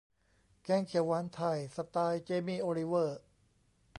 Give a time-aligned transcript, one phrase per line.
[0.63, 3.21] แกงเขียวหวานไทย สไตล์เจมี่ โอลิเวอร์